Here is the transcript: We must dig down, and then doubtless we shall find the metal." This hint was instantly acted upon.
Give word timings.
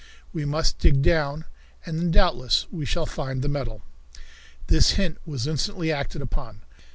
We 0.33 0.45
must 0.45 0.79
dig 0.79 1.03
down, 1.03 1.45
and 1.85 1.99
then 1.99 2.09
doubtless 2.09 2.65
we 2.71 2.85
shall 2.87 3.05
find 3.05 3.43
the 3.43 3.47
metal." 3.47 3.83
This 4.65 4.93
hint 4.93 5.19
was 5.27 5.45
instantly 5.45 5.91
acted 5.91 6.23
upon. 6.23 6.63